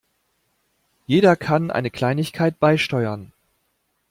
[1.05, 3.33] Jeder kann eine Kleinigkeit beisteuern.